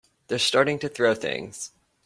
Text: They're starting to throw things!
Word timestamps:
They're 0.29 0.39
starting 0.39 0.79
to 0.79 0.89
throw 0.89 1.13
things! 1.13 1.73